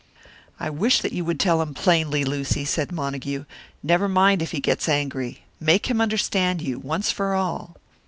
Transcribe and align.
"I 0.59 0.71
wish 0.71 0.99
that 1.01 1.13
you 1.13 1.23
would 1.25 1.39
tell 1.39 1.61
him 1.61 1.75
plainly, 1.75 2.25
Lucy," 2.25 2.65
said 2.65 2.91
Montague. 2.91 3.45
"Never 3.83 4.09
mind 4.09 4.41
if 4.41 4.49
he 4.49 4.59
gets 4.59 4.89
angry. 4.89 5.43
Make 5.59 5.91
him 5.91 6.01
understand 6.01 6.59
you 6.59 6.79
once 6.79 7.11
for 7.11 7.35
all." 7.35 7.75